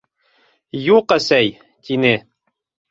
—Юҡ, 0.87 1.15
әсәй,— 1.19 1.55
тине. 1.89 2.17